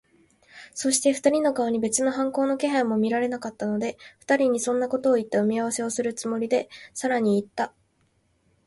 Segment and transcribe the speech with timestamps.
[0.73, 7.71] そして、二人の顔に別に反抗の気配も見られなかったので、二人にそんなことをいった埋合せをするつもりで、さらにいった。